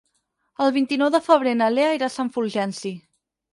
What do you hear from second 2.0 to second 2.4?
a Sant